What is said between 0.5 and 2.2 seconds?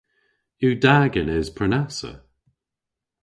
Yw da genes prenassa?